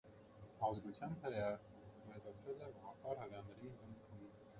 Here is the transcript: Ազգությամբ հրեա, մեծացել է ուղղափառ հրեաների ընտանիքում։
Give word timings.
Ազգությամբ 0.67 1.19
հրեա, 1.27 1.51
մեծացել 2.13 2.63
է 2.69 2.71
ուղղափառ 2.79 3.21
հրեաների 3.25 3.71
ընտանիքում։ 3.75 4.25